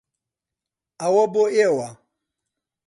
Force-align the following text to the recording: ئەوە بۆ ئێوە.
ئەوە 1.01 1.23
بۆ 1.33 1.43
ئێوە. 1.57 1.89